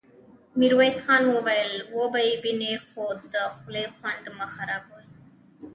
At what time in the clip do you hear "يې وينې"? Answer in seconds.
2.27-2.73